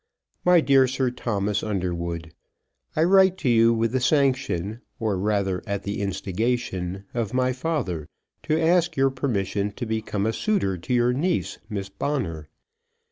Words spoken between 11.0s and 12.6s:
niece, Miss Bonner.